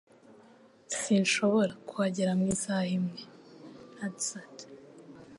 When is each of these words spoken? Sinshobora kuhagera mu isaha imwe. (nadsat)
Sinshobora 0.99 1.73
kuhagera 1.87 2.31
mu 2.39 2.45
isaha 2.53 2.89
imwe. 2.97 3.21
(nadsat) 3.95 4.57